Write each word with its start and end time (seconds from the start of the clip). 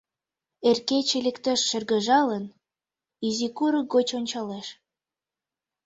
Эр 0.69 0.77
кече 0.87 1.17
лектеш 1.25 1.59
шыргыжалын, 1.69 2.45
Изи 3.27 3.47
курык 3.57 3.87
гоч 3.93 4.07
ончалеш. 4.17 4.67